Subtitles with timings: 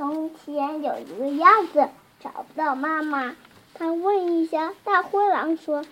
[0.00, 1.90] 从前有一个鸭子
[2.20, 3.36] 找不到妈妈，
[3.74, 5.84] 它问一下大灰狼说：“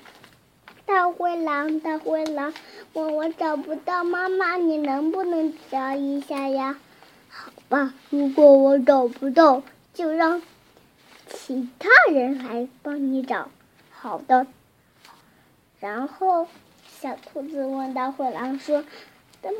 [0.86, 2.54] 大灰狼，大灰狼，
[2.94, 6.78] 我我找不到妈妈，你能不能找一下呀
[7.28, 9.62] ？”“好吧，如果我找不到，
[9.92, 10.40] 就让
[11.26, 13.50] 其他人来帮你找。
[13.92, 14.46] ”“好的。”
[15.80, 16.46] 然后
[16.86, 18.86] 小兔子问大灰狼说：“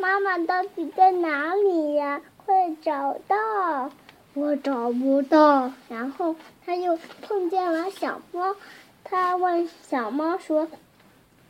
[0.01, 2.23] 妈妈到底在哪里呀？
[2.47, 3.91] 快找到！”
[4.39, 8.55] 我找不到，然后他又碰见了小猫，
[9.03, 10.69] 他问小猫说：“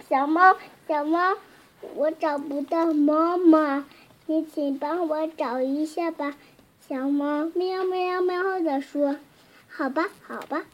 [0.08, 0.56] 小猫，
[0.88, 1.36] 小猫，
[1.94, 3.84] 我找不到妈妈，
[4.24, 6.34] 你请帮我找一下吧。”
[6.88, 9.18] 小猫喵喵喵的说
[9.68, 10.64] ：“好吧，好吧。”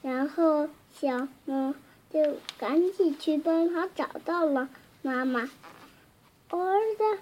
[0.00, 1.74] 然后小猫
[2.10, 4.70] 就赶紧去帮他找到了
[5.02, 5.42] 妈妈。
[6.48, 7.18] 儿子，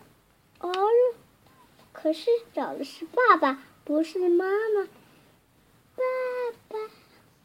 [0.61, 1.19] 儿子，
[1.93, 3.61] 可是找的是爸爸。
[3.91, 4.87] 不是妈妈，
[5.97, 6.03] 爸
[6.69, 6.79] 爸，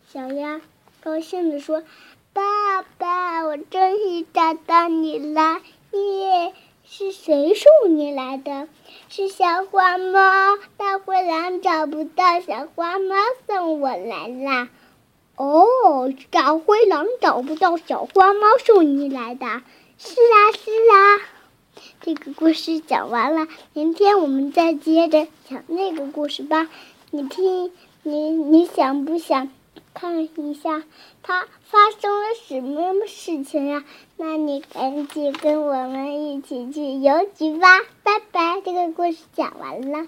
[0.08, 0.62] 小鸭
[1.04, 1.82] 高兴地说
[2.34, 5.60] ：“爸爸，我终于找到你了！
[5.94, 6.54] 耶，
[6.86, 8.68] 是谁送你来的？
[9.10, 10.60] 是小花猫。
[10.78, 13.16] 大灰狼找不到小花猫，
[13.48, 14.70] 送我来啦。
[15.38, 19.48] 哦，大灰狼找不到小花猫，送你来的。
[19.98, 21.25] 是啊，是啊。”
[22.38, 26.70] 故事讲完了，明天我们再接着讲那个故事吧。
[27.10, 27.72] 你听，
[28.04, 29.50] 你你想不想
[29.94, 30.84] 看一下
[31.24, 33.86] 它发生了什么事情呀？
[34.18, 37.68] 那你赶紧跟我们一起去邮局吧。
[38.04, 40.08] 拜拜，这个故事讲完了。